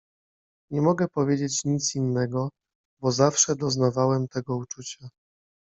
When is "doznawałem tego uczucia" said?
3.55-5.09